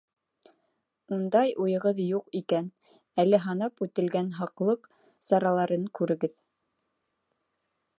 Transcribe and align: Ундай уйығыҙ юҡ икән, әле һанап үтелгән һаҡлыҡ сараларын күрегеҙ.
Ундай 1.17 1.51
уйығыҙ 1.65 1.99
юҡ 2.05 2.39
икән, 2.41 2.71
әле 3.25 3.41
һанап 3.45 3.87
үтелгән 3.89 4.35
һаҡлыҡ 4.41 4.93
сараларын 5.31 5.87
күрегеҙ. 6.01 6.41